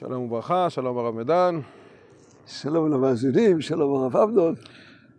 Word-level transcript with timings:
שלום 0.00 0.22
וברכה, 0.24 0.70
שלום 0.70 0.98
הרב 0.98 1.14
מדן. 1.14 1.60
שלום 2.46 2.92
למאזינים, 2.92 3.60
שלום 3.60 4.02
הרב 4.02 4.16
עבדון. 4.16 4.54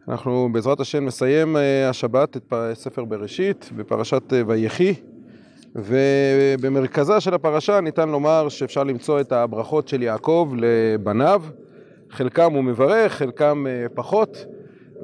אנחנו 0.08 0.50
בעזרת 0.52 0.80
השם 0.80 1.06
נסיים 1.06 1.58
אה, 1.58 1.90
השבת 1.90 2.38
את 2.38 2.54
ספר 2.74 3.06
בראשית 3.06 3.70
בפרשת 3.76 4.34
אה, 4.34 4.42
ויחי 4.48 4.94
ובמרכזה 5.76 7.20
של 7.20 7.34
הפרשה 7.34 7.82
ניתן 7.82 8.10
לומר 8.10 8.50
שאפשר 8.50 8.84
למצוא 8.84 9.22
את 9.22 9.32
הברכות 9.32 9.88
של 9.88 10.04
יעקב 10.04 10.52
לבניו 10.58 11.44
חלקם 12.10 12.54
הוא 12.54 12.64
מברך, 12.64 13.14
חלקם 13.14 13.66
אה, 13.68 13.86
פחות 13.94 14.46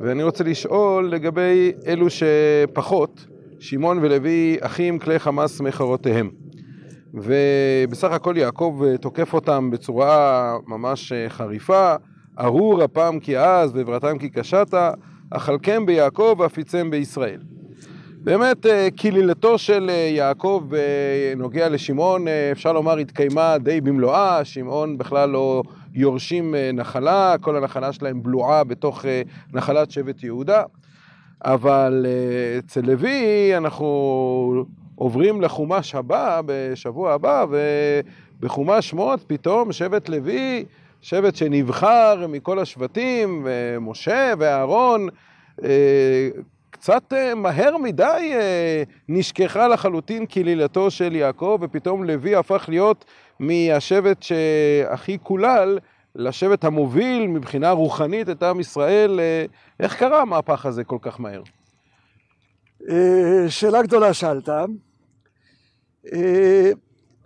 ואני 0.01 0.23
רוצה 0.23 0.43
לשאול 0.43 1.09
לגבי 1.09 1.71
אלו 1.87 2.07
שפחות 2.09 3.25
שמעון 3.59 3.97
ולוי 4.01 4.57
אחים 4.59 4.99
כלי 4.99 5.19
חמאס 5.19 5.61
מחרותיהם 5.61 6.29
ובסך 7.13 8.11
הכל 8.11 8.37
יעקב 8.37 8.81
תוקף 9.01 9.33
אותם 9.33 9.69
בצורה 9.71 10.57
ממש 10.67 11.13
חריפה. 11.27 11.95
ארור 12.39 12.85
אפם 12.85 13.19
כי 13.21 13.35
עז 13.35 13.75
ועברתם 13.75 14.17
כי 14.17 14.29
קשתה, 14.29 14.91
אכלכם 15.29 15.85
ביעקב 15.85 16.35
ואפיצם 16.39 16.89
בישראל. 16.91 17.39
באמת 18.23 18.65
קללתו 18.95 19.57
של 19.57 19.89
יעקב 20.15 20.63
בנוגע 20.67 21.69
לשמעון, 21.69 22.25
אפשר 22.51 22.73
לומר, 22.73 22.97
התקיימה 22.97 23.57
די 23.57 23.81
במלואה, 23.81 24.45
שמעון 24.45 24.97
בכלל 24.97 25.29
לא 25.29 25.63
יורשים 25.93 26.55
נחלה, 26.73 27.35
כל 27.41 27.55
הנחלה 27.55 27.93
שלהם 27.93 28.23
בלועה 28.23 28.63
בתוך 28.63 29.05
נחלת 29.53 29.91
שבט 29.91 30.23
יהודה, 30.23 30.63
אבל 31.45 32.05
אצל 32.59 32.81
לוי 32.81 33.51
אנחנו 33.57 34.65
עוברים 34.95 35.41
לחומש 35.41 35.95
הבא, 35.95 36.41
בשבוע 36.45 37.13
הבא, 37.13 37.45
ובחומש 38.39 38.89
שמות 38.89 39.23
פתאום 39.27 39.71
שבט 39.71 40.09
לוי 40.09 40.65
שבט 41.01 41.35
שנבחר 41.35 42.25
מכל 42.29 42.59
השבטים, 42.59 43.47
משה 43.81 44.33
ואהרון, 44.39 45.07
קצת 46.69 47.13
מהר 47.35 47.77
מדי 47.77 48.33
נשכחה 49.09 49.67
לחלוטין 49.67 50.25
קללתו 50.25 50.91
של 50.91 51.15
יעקב, 51.15 51.57
ופתאום 51.61 52.03
לוי 52.03 52.35
הפך 52.35 52.65
להיות 52.67 53.05
מהשבט 53.39 54.23
שהכי 54.23 55.17
קולל 55.17 55.79
לשבט 56.15 56.63
המוביל 56.63 57.27
מבחינה 57.27 57.71
רוחנית 57.71 58.29
את 58.29 58.43
עם 58.43 58.59
ישראל. 58.59 59.19
איך 59.79 59.95
קרה 59.95 60.21
המהפך 60.21 60.65
הזה 60.65 60.83
כל 60.83 60.97
כך 61.01 61.19
מהר? 61.19 61.41
שאלה 63.47 63.81
גדולה 63.83 64.13
שאלת. 64.13 64.49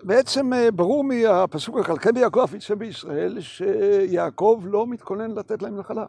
בעצם 0.04 0.52
ברור 0.76 1.04
מהפסוק 1.04 1.80
הכלכלי 1.80 2.20
יעקב 2.20 2.56
יצא 2.56 2.76
בישראל 2.76 3.42
שיעקב 3.42 4.62
לא 4.66 4.88
מתכונן 4.88 5.32
לתת 5.32 5.62
להם 5.62 5.80
נחלה. 5.80 6.06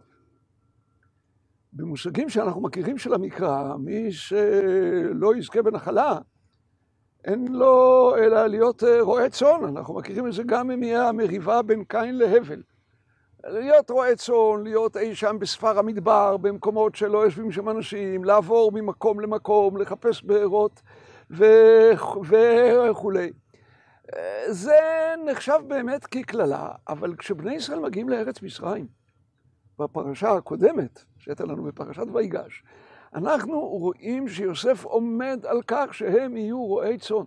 במושגים 1.72 2.28
שאנחנו 2.28 2.60
מכירים 2.60 2.98
של 2.98 3.14
המקרא, 3.14 3.76
מי 3.78 4.12
שלא 4.12 5.36
יזכה 5.36 5.62
בנחלה, 5.62 6.18
אין 7.24 7.48
לו 7.50 8.14
אלא 8.18 8.46
להיות 8.46 8.82
רועה 9.00 9.28
צאן, 9.28 9.64
אנחנו 9.64 9.94
מכירים 9.94 10.26
את 10.26 10.32
זה 10.32 10.42
גם 10.46 10.80
מהמריבה 10.80 11.62
בין 11.62 11.84
קין 11.84 12.18
להבל. 12.18 12.62
להיות 13.44 13.90
רועה 13.90 14.16
צאן, 14.16 14.62
להיות 14.62 14.96
אי 14.96 15.14
שם 15.14 15.36
בספר 15.40 15.78
המדבר, 15.78 16.36
במקומות 16.36 16.94
שלא 16.94 17.24
יושבים 17.24 17.52
שם 17.52 17.68
אנשים, 17.68 18.24
לעבור 18.24 18.72
ממקום 18.72 19.20
למקום, 19.20 19.76
לחפש 19.76 20.22
בארות 20.22 20.82
וכולי. 21.30 23.30
זה 24.46 24.78
נחשב 25.26 25.60
באמת 25.66 26.06
כקללה, 26.06 26.68
אבל 26.88 27.16
כשבני 27.16 27.54
ישראל 27.54 27.80
מגיעים 27.80 28.08
לארץ 28.08 28.42
מצרים, 28.42 28.86
בפרשה 29.78 30.32
הקודמת, 30.32 31.04
שהייתה 31.18 31.44
לנו 31.44 31.62
בפרשת 31.62 32.06
ויגש, 32.12 32.64
אנחנו 33.14 33.60
רואים 33.60 34.28
שיוסף 34.28 34.84
עומד 34.84 35.46
על 35.46 35.62
כך 35.66 35.94
שהם 35.94 36.36
יהיו 36.36 36.64
רועי 36.64 36.98
צאן, 36.98 37.24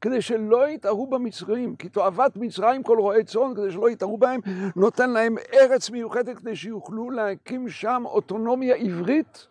כדי 0.00 0.22
שלא 0.22 0.68
יתערו 0.68 1.06
במצרים, 1.06 1.76
כי 1.76 1.88
תועבת 1.88 2.36
מצרים 2.36 2.82
כל 2.82 2.98
רועי 2.98 3.24
צאן, 3.24 3.54
כדי 3.56 3.70
שלא 3.70 3.90
יתערו 3.90 4.18
בהם, 4.18 4.40
נותן 4.76 5.10
להם 5.10 5.36
ארץ 5.54 5.90
מיוחדת 5.90 6.38
כדי 6.38 6.56
שיוכלו 6.56 7.10
להקים 7.10 7.68
שם 7.68 8.02
אוטונומיה 8.06 8.74
עברית. 8.74 9.46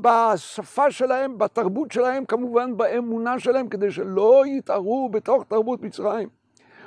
בשפה 0.00 0.90
שלהם, 0.90 1.38
בתרבות 1.38 1.92
שלהם, 1.92 2.24
כמובן 2.24 2.76
באמונה 2.76 3.38
שלהם, 3.38 3.68
כדי 3.68 3.90
שלא 3.90 4.42
יתערו 4.46 5.08
בתוך 5.08 5.44
תרבות 5.48 5.82
מצרים. 5.82 6.28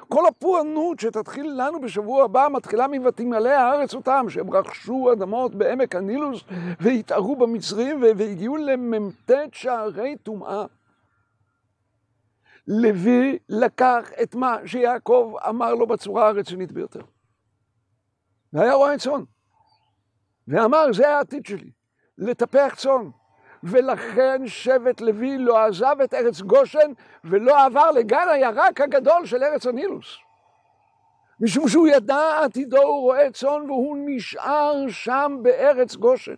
כל 0.09 0.27
הפורענות 0.27 0.99
שתתחיל 0.99 1.51
לנו 1.57 1.81
בשבוע 1.81 2.23
הבא 2.23 2.47
מתחילה 2.51 2.87
מ"ותמלא 2.87 3.49
הארץ 3.49 3.93
אותם", 3.93 4.25
שהם 4.29 4.53
רכשו 4.53 5.09
אדמות 5.13 5.55
בעמק 5.55 5.95
הנילוס 5.95 6.43
והתערו 6.79 7.35
במצרים 7.35 8.01
והגיעו 8.01 8.57
למ"ט 8.57 9.31
שערי 9.51 10.15
טומאה. 10.23 10.65
לוי 12.67 13.37
לקח 13.49 14.11
את 14.23 14.35
מה 14.35 14.57
שיעקב 14.65 15.33
אמר 15.49 15.75
לו 15.75 15.87
בצורה 15.87 16.27
הרצינית 16.27 16.71
ביותר. 16.71 17.01
והיה 18.53 18.73
רועה 18.73 18.97
צאן. 18.97 19.23
ואמר, 20.47 20.93
זה 20.93 21.09
העתיד 21.09 21.45
שלי. 21.45 21.71
לטפח 22.17 22.73
צאן, 22.77 23.09
ולכן 23.63 24.47
שבט 24.47 25.01
לוי 25.01 25.37
לא 25.37 25.65
עזב 25.65 25.95
את 26.03 26.13
ארץ 26.13 26.41
גושן 26.41 26.91
ולא 27.23 27.65
עבר 27.65 27.91
לגן 27.91 28.27
הירק 28.31 28.81
הגדול 28.81 29.25
של 29.25 29.43
ארץ 29.43 29.65
הנילוס. 29.65 30.17
משום 31.39 31.67
שהוא 31.67 31.87
ידע 31.87 32.43
עתידו 32.43 32.81
הוא 32.81 33.01
רועה 33.01 33.31
צאן 33.31 33.69
והוא 33.71 33.97
נשאר 34.05 34.85
שם 34.89 35.37
בארץ 35.41 35.95
גושן. 35.95 36.35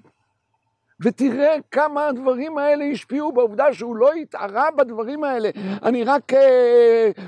ותראה 1.01 1.55
כמה 1.71 2.07
הדברים 2.07 2.57
האלה 2.57 2.85
השפיעו 2.85 3.31
בעובדה 3.31 3.73
שהוא 3.73 3.95
לא 3.95 4.13
התערה 4.13 4.71
בדברים 4.77 5.23
האלה. 5.23 5.49
אני 5.83 6.03
רק 6.03 6.31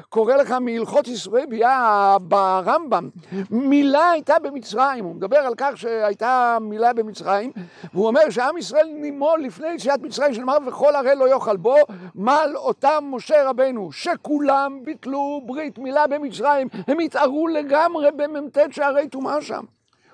קורא 0.09 0.35
לך 0.35 0.51
מהלכות 0.51 1.07
ישראל 1.07 1.45
ביאה 1.45 2.17
ברמב"ם. 2.21 3.09
מילה 3.51 4.09
הייתה 4.09 4.39
במצרים, 4.39 5.05
הוא 5.05 5.15
מדבר 5.15 5.37
על 5.37 5.53
כך 5.57 5.77
שהייתה 5.77 6.57
מילה 6.61 6.93
במצרים, 6.93 7.51
והוא 7.93 8.07
אומר 8.07 8.29
שעם 8.29 8.57
ישראל 8.57 8.87
נימול 8.93 9.41
לפני 9.43 9.67
יציאת 9.73 10.01
מצרים 10.01 10.33
שנאמר 10.33 10.57
וכל 10.67 10.95
הרי 10.95 11.15
לא 11.15 11.29
יאכל 11.29 11.57
בו, 11.57 11.75
מל 12.15 12.51
אותם 12.55 13.03
משה 13.11 13.49
רבנו, 13.49 13.91
שכולם 13.91 14.79
ביטלו 14.83 15.41
ברית 15.45 15.77
מילה 15.77 16.07
במצרים, 16.07 16.67
הם 16.87 16.99
התערו 16.99 17.47
לגמרי 17.47 18.11
במ"ט 18.11 18.57
שערי 18.71 19.07
טומאה 19.07 19.41
שם, 19.41 19.63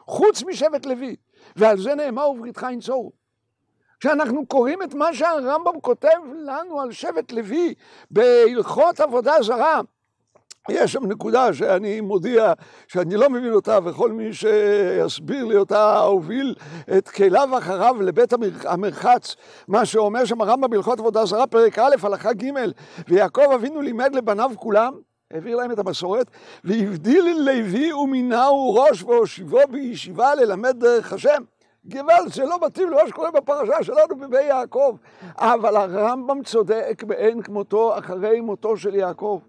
חוץ 0.07 0.43
משבט 0.43 0.85
לוי, 0.85 1.15
ועל 1.55 1.77
זה 1.77 1.95
נאמר 1.95 2.29
ובריתך 2.29 2.65
ינצורו. 2.71 3.18
כשאנחנו 3.99 4.45
קוראים 4.45 4.83
את 4.83 4.93
מה 4.93 5.13
שהרמב"ם 5.13 5.79
כותב 5.81 6.17
לנו 6.45 6.81
על 6.81 6.91
שבט 6.91 7.31
לוי 7.31 7.73
בהלכות 8.11 8.99
עבודה 8.99 9.33
זרה, 9.41 9.81
יש 10.69 10.93
שם 10.93 11.05
נקודה 11.05 11.53
שאני 11.53 12.01
מודיע 12.01 12.53
שאני 12.87 13.15
לא 13.15 13.29
מבין 13.29 13.53
אותה, 13.53 13.79
וכל 13.85 14.11
מי 14.11 14.33
שיסביר 14.33 15.45
לי 15.45 15.57
אותה 15.57 15.99
הוביל 15.99 16.55
את 16.97 17.09
כליו 17.09 17.57
אחריו 17.57 18.01
לבית 18.01 18.33
המרחץ, 18.65 19.35
מה 19.67 19.85
שאומר 19.85 20.25
שם 20.25 20.41
הרמב"ם 20.41 20.69
בהלכות 20.69 20.99
עבודה 20.99 21.25
זרה, 21.25 21.47
פרק 21.47 21.79
א', 21.79 21.95
הלכה 22.03 22.33
ג', 22.33 22.51
ויעקב 23.07 23.51
אבינו 23.55 23.81
לימד 23.81 24.15
לבניו 24.15 24.51
כולם, 24.55 24.93
העביר 25.33 25.55
להם 25.57 25.71
את 25.71 25.79
המסורת, 25.79 26.27
והבדיל 26.63 27.37
לוי 27.39 27.93
ומינהו 27.93 28.75
ראש 28.75 29.03
והושיבו 29.03 29.59
בישיבה 29.69 30.35
ללמד 30.35 30.79
דרך 30.79 31.13
השם. 31.13 31.43
גוואלד, 31.85 32.33
זה 32.33 32.45
לא 32.45 32.57
מתאים 32.65 32.89
למה 32.89 33.07
שקורה 33.07 33.31
בפרשה 33.31 33.83
שלנו 33.83 34.15
בבי 34.19 34.43
יעקב. 34.43 34.95
אבל 35.37 35.75
הרמב"ם 35.75 36.43
צודק 36.43 37.03
באין 37.07 37.41
כמותו 37.41 37.97
אחרי 37.97 38.41
מותו 38.41 38.77
של 38.77 38.95
יעקב. 38.95 39.39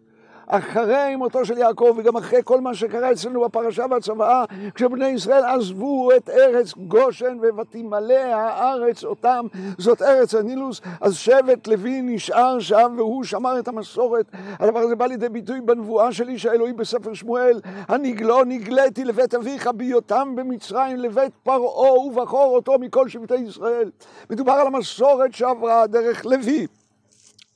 אחרי 0.51 1.17
מותו 1.17 1.45
של 1.45 1.59
יעקב 1.59 1.95
וגם 1.97 2.17
אחרי 2.17 2.41
כל 2.45 2.61
מה 2.61 2.75
שקרה 2.75 3.13
אצלנו 3.13 3.41
בפרשה 3.41 3.85
והצוואה, 3.91 4.45
כשבני 4.75 5.09
ישראל 5.09 5.45
עזבו 5.45 6.11
את 6.17 6.29
ארץ 6.29 6.75
גושן 6.75 7.39
ותמלא 7.59 8.15
הארץ 8.15 9.05
אותם, 9.05 9.47
זאת 9.79 10.03
ארץ 10.03 10.35
הנילוס, 10.35 10.81
אז 11.01 11.17
שבט 11.17 11.67
לוי 11.67 12.01
נשאר 12.03 12.61
שם 12.61 12.95
והוא 12.97 13.25
שמר 13.25 13.59
את 13.59 13.69
המסורת. 13.69 14.27
הדבר 14.33 14.79
הזה 14.79 14.97
בא 14.97 15.07
לידי 15.07 15.29
ביטוי 15.29 15.61
בנבואה 15.61 16.13
של 16.13 16.29
איש 16.29 16.47
האלוהים 16.47 16.77
בספר 16.77 17.15
שמואל, 17.15 17.61
הנגלו 17.65 18.45
נגליתי 18.45 19.05
לבית 19.05 19.35
אביך 19.35 19.67
בהיותם 19.67 20.33
במצרים 20.37 20.97
לבית 20.97 21.33
פרעה 21.43 21.99
ובחור 21.99 22.55
אותו 22.55 22.79
מכל 22.79 23.09
שבטי 23.09 23.35
ישראל. 23.35 23.91
מדובר 24.31 24.53
על 24.53 24.67
המסורת 24.67 25.35
שעברה 25.35 25.87
דרך 25.87 26.27
לוי, 26.27 26.67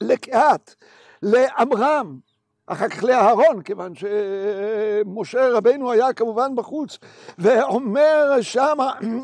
לקהת, 0.00 0.74
לעמרם, 1.22 2.18
אחר 2.66 2.88
כך 2.88 3.04
לאהרון, 3.04 3.62
כיוון 3.62 3.92
שמשה 3.94 5.48
רבנו 5.48 5.92
היה 5.92 6.12
כמובן 6.12 6.56
בחוץ, 6.56 6.98
ואומר 7.38 8.40
שם, 8.40 8.78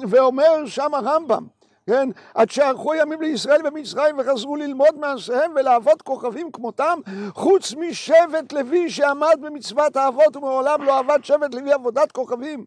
ואומר 0.08 0.66
שם 0.66 0.94
הרמב"ם, 0.94 1.46
כן? 1.86 2.08
עד 2.34 2.50
שערכו 2.50 2.94
ימים 2.94 3.22
לישראל 3.22 3.62
במצרים 3.62 4.18
וחזרו 4.18 4.56
ללמוד 4.56 4.98
מעשיהם 4.98 5.52
ולעבוד 5.56 6.02
כוכבים 6.02 6.52
כמותם, 6.52 6.98
חוץ 7.34 7.74
משבט 7.74 8.52
לוי 8.52 8.90
שעמד 8.90 9.36
במצוות 9.40 9.96
האבות 9.96 10.36
ומעולם 10.36 10.82
לא 10.82 10.98
עבד 10.98 11.24
שבט 11.24 11.54
לוי 11.54 11.72
עבודת 11.72 12.12
כוכבים. 12.12 12.64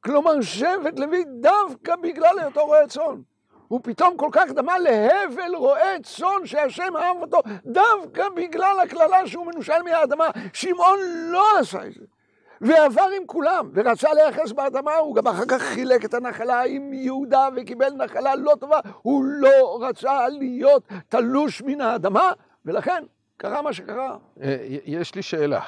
כלומר, 0.00 0.40
שבט 0.40 0.98
לוי 0.98 1.24
דווקא 1.40 1.96
בגלל 1.96 2.38
היותו 2.38 2.66
רועה 2.66 2.86
צאן. 2.86 3.20
הוא 3.70 3.80
פתאום 3.82 4.16
כל 4.16 4.28
כך 4.32 4.50
דמה 4.50 4.78
להבל 4.78 5.54
רועה 5.56 6.00
צאן 6.02 6.44
שהשם 6.46 6.96
אהב 6.96 7.16
אותו 7.16 7.38
דווקא 7.64 8.28
בגלל 8.36 8.76
הקללה 8.82 9.26
שהוא 9.26 9.46
מנושל 9.46 9.82
מהאדמה. 9.84 10.30
שמעון 10.52 10.98
לא 11.32 11.58
עשה 11.58 11.86
את 11.86 11.92
זה. 11.94 12.04
ועבר 12.60 13.08
עם 13.16 13.26
כולם, 13.26 13.70
ורצה 13.74 14.14
להיחס 14.14 14.52
באדמה, 14.52 14.94
הוא 14.94 15.14
גם 15.14 15.26
אחר 15.26 15.44
כך 15.48 15.62
חילק 15.62 16.04
את 16.04 16.14
הנחלה 16.14 16.62
עם 16.62 16.92
יהודה 16.92 17.48
וקיבל 17.56 17.92
נחלה 17.92 18.34
לא 18.34 18.52
טובה, 18.60 18.80
הוא 19.02 19.24
לא 19.24 19.78
רצה 19.82 20.28
להיות 20.28 20.82
תלוש 21.08 21.62
מן 21.62 21.80
האדמה, 21.80 22.32
ולכן 22.64 23.04
קרה 23.36 23.62
מה 23.62 23.72
שקרה. 23.72 24.16
אה, 24.42 24.56
יש 24.84 25.14
לי 25.14 25.22
שאלה. 25.22 25.60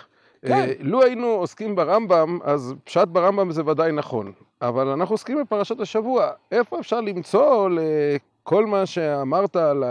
כן. 0.47 0.53
אה, 0.53 0.73
לו 0.81 1.03
היינו 1.03 1.27
עוסקים 1.27 1.77
ברמב"ם, 1.77 2.39
אז 2.45 2.75
פשט 2.85 3.09
ברמב"ם 3.09 3.53
זה 3.53 3.67
ודאי 3.67 3.93
נכון, 3.93 4.33
אבל 4.63 4.89
אנחנו 4.89 5.15
עוסקים 5.15 5.41
בפרשת 5.41 5.81
השבוע. 5.81 6.31
איפה 6.53 6.81
אפשר 6.81 7.01
למצוא 7.01 7.69
לכל 7.71 8.67
מה 8.67 8.87
שאמרת 8.87 9.57
על 9.57 9.85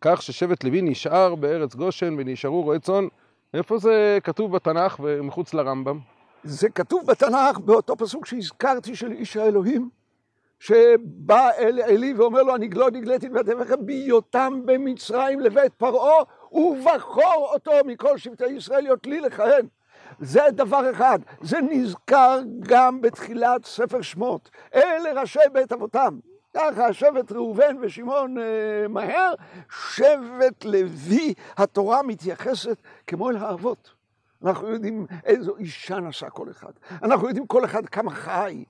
כך 0.00 0.22
ששבט 0.22 0.64
לוי 0.64 0.82
נשאר 0.82 1.34
בארץ 1.34 1.74
גושן 1.74 2.14
ונשארו 2.18 2.62
רועי 2.62 2.80
צאן? 2.80 3.06
איפה 3.54 3.78
זה 3.78 4.18
כתוב 4.24 4.52
בתנ"ך 4.52 5.00
ומחוץ 5.02 5.54
לרמב"ם? 5.54 5.98
זה 6.44 6.68
כתוב 6.70 7.06
בתנ"ך 7.06 7.58
באותו 7.58 7.96
פסוק 7.96 8.26
שהזכרתי 8.26 8.96
של 8.96 9.12
איש 9.12 9.36
האלוהים, 9.36 9.88
שבא 10.58 11.48
אל 11.58 11.80
אלי 11.80 12.14
ואומר 12.14 12.42
לו, 12.42 12.54
הנגלו 12.54 12.88
נגליתי 12.88 13.28
בדבריכם 13.28 13.86
בהיותם 13.86 14.60
במצרים 14.64 15.40
לבית 15.40 15.74
פרעה, 15.74 16.24
ובחור 16.52 17.50
אותו 17.52 17.72
מכל 17.86 18.18
שבטי 18.18 18.46
ישראל 18.46 18.82
להיות 18.82 19.06
לי 19.06 19.20
לכהן. 19.20 19.66
זה 20.20 20.40
דבר 20.52 20.90
אחד, 20.90 21.18
זה 21.40 21.58
נזכר 21.60 22.40
גם 22.60 23.00
בתחילת 23.00 23.64
ספר 23.64 24.02
שמות. 24.02 24.50
אלה 24.74 25.20
ראשי 25.20 25.38
בית 25.52 25.72
אבותם. 25.72 26.18
ככה 26.54 26.92
שבט 26.92 27.32
ראובן 27.32 27.76
ושמעון 27.80 28.38
אה, 28.38 28.88
מהר, 28.88 29.34
שבט 29.70 30.64
לוי, 30.64 31.34
התורה 31.56 32.02
מתייחסת 32.02 32.76
כמו 33.06 33.30
אל 33.30 33.36
האבות. 33.36 33.90
אנחנו 34.44 34.68
יודעים 34.68 35.06
איזו 35.24 35.56
אישה 35.56 36.00
נשא 36.00 36.28
כל 36.28 36.50
אחד. 36.50 36.72
אנחנו 37.02 37.28
יודעים 37.28 37.46
כל 37.46 37.64
אחד 37.64 37.86
כמה 37.86 38.10
חי. 38.10 38.64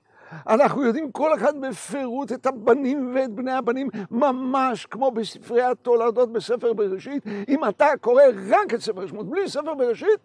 אנחנו 0.47 0.83
יודעים 0.83 1.11
כל 1.11 1.33
אחד 1.33 1.61
בפירוט 1.61 2.31
את 2.31 2.45
הבנים 2.45 3.11
ואת 3.15 3.31
בני 3.31 3.51
הבנים, 3.51 3.89
ממש 4.11 4.85
כמו 4.85 5.11
בספרי 5.11 5.61
התולדות 5.61 6.33
בספר 6.33 6.73
בראשית. 6.73 7.23
אם 7.47 7.65
אתה 7.69 7.87
קורא 8.01 8.23
רק 8.49 8.73
את 8.73 8.79
ספר 8.79 9.07
שמות, 9.07 9.29
בלי 9.29 9.49
ספר 9.49 9.73
בראשית, 9.73 10.19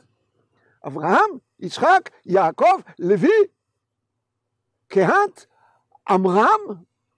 אברהם, 0.86 1.30
יצחק, 1.60 2.10
יעקב, 2.26 2.80
לוי, 2.98 3.38
קהת, 4.88 5.46
עמרם, 6.08 6.60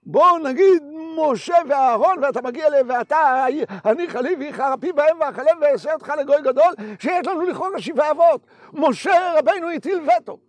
בואו 0.03 0.37
נגיד 0.37 0.83
משה 1.17 1.55
ואהרון, 1.69 2.23
ואתה 2.23 2.41
מגיע 2.41 2.67
אליהם, 2.67 2.89
ואתה 2.89 3.45
הניח 3.83 4.15
לי 4.15 4.35
ויחרפי 4.39 4.91
בהם 4.91 5.19
ואכלם 5.19 5.57
ואעשה 5.61 5.93
אותך 5.93 6.13
לגוי 6.19 6.41
גדול, 6.41 6.73
שיש 6.99 7.27
לנו 7.27 7.41
לכאורה 7.41 7.81
שבעה 7.81 8.11
אבות. 8.11 8.41
משה 8.73 9.33
רבנו 9.37 9.69
הטיל 9.69 9.99
וטו, 10.01 10.39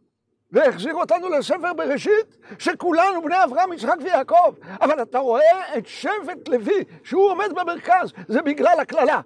והחזיר 0.52 0.94
אותנו 0.94 1.28
לספר 1.28 1.72
בראשית, 1.76 2.37
שכולנו 2.58 3.22
בני 3.22 3.44
אברהם, 3.44 3.72
יצחק 3.72 3.96
ויעקב. 4.05 4.55
אבל 4.81 5.02
אתה 5.02 5.19
רואה 5.19 5.78
את 5.78 5.87
שבט 5.87 6.49
לוי, 6.49 6.84
שהוא 7.05 7.31
עומד 7.31 7.52
במרכז, 7.55 8.12
זה 8.28 8.43
בגלל 8.43 8.81
הקללה 8.81 9.20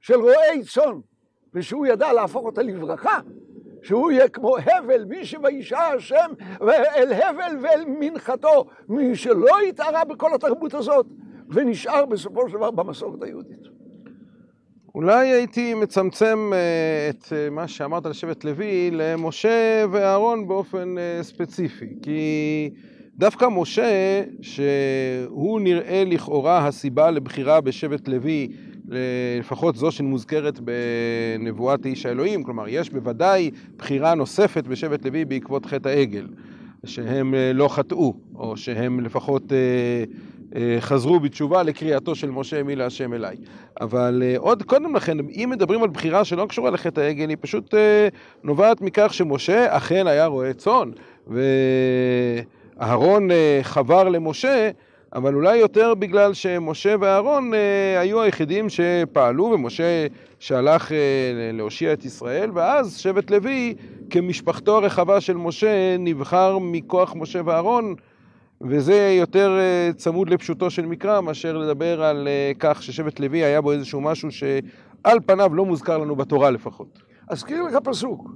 של 0.00 0.20
רועי 0.20 0.64
צאן, 0.64 1.00
ושהוא 1.54 1.86
ידע 1.86 2.12
להפוך 2.12 2.44
אותה 2.44 2.62
לברכה. 2.62 3.18
שהוא 3.82 4.10
יהיה 4.10 4.28
כמו 4.28 4.56
הבל, 4.58 5.04
מי 5.04 5.24
שוישע 5.26 5.78
השם 5.78 6.30
אל 6.96 7.12
הבל 7.12 7.56
ואל 7.62 7.84
מנחתו, 8.00 8.66
מי 8.88 9.16
שלא 9.16 9.60
התערה 9.68 10.04
בכל 10.04 10.34
התרבות 10.34 10.74
הזאת, 10.74 11.06
ונשאר 11.48 12.06
בסופו 12.06 12.48
של 12.48 12.54
דבר 12.54 12.70
במסורת 12.70 13.22
היהודית. 13.22 13.76
אולי 14.94 15.28
הייתי 15.28 15.74
מצמצם 15.74 16.50
אה, 16.52 17.10
את 17.10 17.32
אה, 17.32 17.50
מה 17.50 17.68
שאמרת 17.68 18.06
על 18.06 18.12
שבט 18.12 18.44
לוי 18.44 18.90
למשה 18.92 19.84
ואהרון 19.90 20.48
באופן 20.48 20.98
אה, 20.98 21.22
ספציפי, 21.22 21.88
כי 22.02 22.70
דווקא 23.16 23.46
משה, 23.50 24.22
שהוא 24.40 25.60
נראה 25.60 26.02
לכאורה 26.06 26.66
הסיבה 26.66 27.10
לבחירה 27.10 27.60
בשבט 27.60 28.08
לוי 28.08 28.48
לפחות 28.88 29.76
זו 29.76 29.90
שמוזכרת 29.90 30.60
בנבואת 30.60 31.86
איש 31.86 32.06
האלוהים, 32.06 32.42
כלומר 32.42 32.68
יש 32.68 32.90
בוודאי 32.90 33.50
בחירה 33.78 34.14
נוספת 34.14 34.66
בשבט 34.66 35.04
לוי 35.04 35.24
בעקבות 35.24 35.66
חטא 35.66 35.88
העגל, 35.88 36.26
שהם 36.84 37.34
אה, 37.34 37.52
לא 37.54 37.68
חטאו, 37.68 38.14
או 38.34 38.56
שהם 38.56 39.00
לפחות 39.00 39.52
אה, 39.52 39.58
אה, 40.56 40.76
חזרו 40.80 41.20
בתשובה 41.20 41.62
לקריאתו 41.62 42.14
של 42.14 42.30
משה 42.30 42.62
מי 42.62 42.76
להשם 42.76 43.14
אליי. 43.14 43.36
אבל 43.80 44.22
עוד 44.36 44.62
קודם 44.62 44.96
לכן, 44.96 45.18
אם 45.20 45.48
מדברים 45.52 45.82
על 45.82 45.88
בחירה 45.88 46.24
שלא 46.24 46.46
קשורה 46.48 46.70
לחטא 46.70 47.00
העגל, 47.00 47.28
היא 47.28 47.36
פשוט 47.40 47.74
נובעת 48.44 48.80
מכך 48.80 49.14
שמשה 49.14 49.76
אכן 49.76 50.06
היה 50.06 50.26
רועה 50.26 50.52
צאן, 50.52 50.90
ואהרון 52.76 53.28
חבר 53.62 54.08
למשה, 54.08 54.70
אבל 55.14 55.34
אולי 55.34 55.56
יותר 55.56 55.94
בגלל 55.94 56.34
שמשה 56.34 56.94
ואהרון 57.00 57.54
אה, 57.54 58.00
היו 58.00 58.22
היחידים 58.22 58.66
שפעלו, 58.68 59.44
ומשה 59.44 60.06
שהלך 60.38 60.92
אה, 60.92 60.96
להושיע 61.52 61.92
את 61.92 62.04
ישראל, 62.04 62.50
ואז 62.54 62.96
שבט 62.96 63.30
לוי, 63.30 63.74
כמשפחתו 64.10 64.76
הרחבה 64.76 65.20
של 65.20 65.36
משה, 65.36 65.96
נבחר 65.98 66.58
מכוח 66.58 67.14
משה 67.16 67.40
ואהרון, 67.44 67.94
וזה 68.60 69.16
יותר 69.18 69.58
אה, 69.58 69.90
צמוד 69.96 70.30
לפשוטו 70.30 70.70
של 70.70 70.86
מקרא, 70.86 71.20
מאשר 71.20 71.56
לדבר 71.56 72.02
על 72.02 72.28
אה, 72.28 72.52
כך 72.58 72.82
ששבט 72.82 73.20
לוי 73.20 73.44
היה 73.44 73.60
בו 73.60 73.72
איזשהו 73.72 74.00
משהו 74.00 74.30
שעל 74.30 75.18
פניו 75.26 75.54
לא 75.54 75.64
מוזכר 75.64 75.98
לנו 75.98 76.16
בתורה 76.16 76.50
לפחות. 76.50 76.98
אזכיר 77.28 77.62
לך 77.62 77.76
פסוק. 77.84 78.30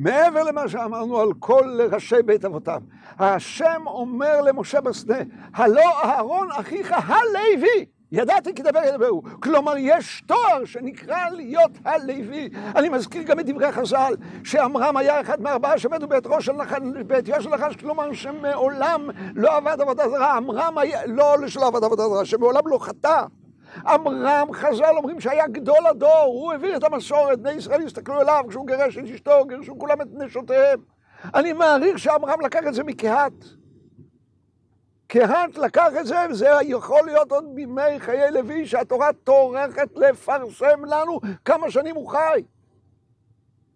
מעבר 0.00 0.42
למה 0.42 0.68
שאמרנו 0.68 1.20
על 1.20 1.28
כל 1.38 1.78
ראשי 1.92 2.22
בית 2.24 2.44
אבותם. 2.44 2.78
השם 3.18 3.82
אומר 3.86 4.40
למשה 4.40 4.80
בשדה, 4.80 5.18
הלא 5.54 6.04
אהרון 6.04 6.48
אחיך 6.50 6.92
הלוי, 6.92 7.84
ידעתי 8.12 8.54
כי 8.54 8.62
דבר 8.62 8.80
ידברו. 8.84 9.22
כלומר, 9.40 9.74
יש 9.78 10.22
תואר 10.26 10.64
שנקרא 10.64 11.28
להיות 11.30 11.70
הלוי. 11.84 12.48
אני 12.76 12.88
מזכיר 12.88 13.22
גם 13.22 13.40
את 13.40 13.46
דברי 13.46 13.72
חז"ל, 13.72 14.14
שעמרם 14.44 14.96
היה 14.96 15.20
אחד 15.20 15.40
מארבעה 15.40 15.78
שמתו 15.78 16.08
בית 16.08 16.26
ראש 16.26 16.46
של 16.46 16.52
נחש, 16.52 16.78
בעטיו 17.06 17.42
של 17.42 17.50
כלומר 17.80 18.12
שמעולם 18.12 19.10
לא 19.34 19.56
עבד 19.56 19.76
עבודה 19.80 20.08
זרה. 20.08 20.36
עמרם 20.36 20.78
היה, 20.78 21.06
לא 21.06 21.36
שלא 21.46 21.66
עבד 21.66 21.84
עבודה 21.84 22.08
זרה, 22.08 22.24
שמעולם 22.24 22.62
לא 22.66 22.78
חטא. 22.78 23.24
עמרם 23.86 24.48
חז"ל 24.52 24.96
אומרים 24.96 25.20
שהיה 25.20 25.48
גדול 25.48 25.86
הדור, 25.90 26.24
הוא 26.24 26.52
העביר 26.52 26.76
את 26.76 26.84
המסורת, 26.84 27.38
בני 27.38 27.52
ישראל 27.52 27.82
הסתכלו 27.82 28.20
אליו 28.20 28.44
כשהוא 28.48 28.66
גירש 28.66 28.98
את 28.98 29.04
אשתו, 29.04 29.44
גירשו 29.48 29.78
כולם 29.78 30.00
את 30.00 30.06
נשותיהם. 30.12 30.80
אני 31.34 31.52
מעריך 31.52 31.98
שעמרם 31.98 32.40
לקח 32.40 32.60
את 32.68 32.74
זה 32.74 32.84
מקהת. 32.84 33.32
קהת 35.06 35.58
לקח 35.58 35.88
את 36.00 36.06
זה, 36.06 36.16
וזה 36.30 36.48
יכול 36.62 37.00
להיות 37.06 37.32
עוד 37.32 37.44
בימי 37.54 37.98
חיי 37.98 38.30
לוי, 38.30 38.66
שהתורה 38.66 39.12
טורחת 39.24 39.96
לפרסם 39.96 40.84
לנו 40.84 41.20
כמה 41.44 41.70
שנים 41.70 41.96
הוא 41.96 42.10
חי. 42.10 42.42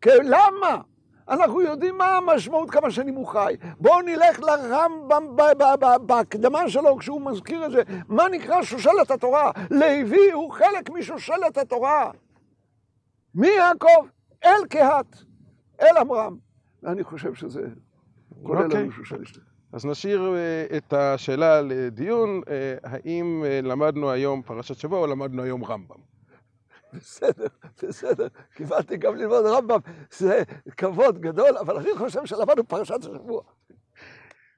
למה? 0.06 0.80
אנחנו 1.28 1.61
יודעים 1.62 1.99
מה 1.99 2.16
המשמעות 2.16 2.71
כמה 2.71 2.90
שנים 2.90 3.14
הוא 3.14 3.26
חי. 3.26 3.54
בואו 3.81 4.00
נלך 4.00 4.40
לרמב"ם 4.40 5.37
בהקדמה 6.07 6.69
שלו 6.69 6.97
כשהוא 6.97 7.21
מזכיר 7.21 7.66
את 7.66 7.71
זה. 7.71 7.83
מה 8.09 8.28
נקרא 8.28 8.62
שושלת 8.62 9.11
התורה? 9.11 9.50
לוי 9.71 10.33
הוא 10.33 10.52
חלק 10.52 10.90
משושלת 10.90 11.59
התורה. 11.59 12.11
מיעקב 13.35 14.07
אל 14.45 14.66
קהת, 14.69 15.16
אל 15.81 15.97
עמרם. 16.00 16.37
ואני 16.83 17.04
חושב 17.04 17.35
שזה 17.35 17.62
כולל 18.43 18.61
לנו 18.61 18.66
אוקיי. 18.66 18.90
שושלת. 18.90 19.38
אז 19.73 19.87
נשאיר 19.87 20.35
אה, 20.37 20.76
את 20.76 20.93
השאלה 20.93 21.62
לדיון, 21.62 22.40
אה, 22.49 22.76
האם 22.85 23.43
אה, 23.47 23.61
למדנו 23.62 24.11
היום 24.11 24.43
פרשת 24.43 24.75
שבוע 24.75 24.99
או 24.99 25.07
למדנו 25.07 25.43
היום 25.43 25.64
רמב"ם. 25.64 25.97
בסדר, 26.93 27.47
בסדר, 27.83 28.26
קיבלתי 28.54 28.97
גם 28.97 29.16
ללמוד 29.16 29.47
רמב"ם, 29.47 29.78
זה 30.11 30.43
כבוד 30.76 31.19
גדול, 31.19 31.59
אבל 31.61 31.76
אני 31.76 31.97
חושב 31.97 32.26
שלמדנו 32.26 32.64
פרשת 32.64 33.00
השבוע. 33.00 33.43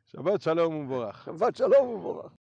שבת 0.07 0.43
שלום 0.43 0.75
ומבורך. 0.75 1.25
שבת 1.25 1.57
שלום 1.57 1.89
ומבורך. 1.89 2.33